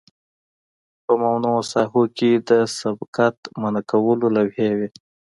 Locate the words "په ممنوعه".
1.05-1.63